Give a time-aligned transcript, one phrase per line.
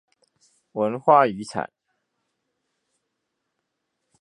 [0.71, 1.69] 文化遺產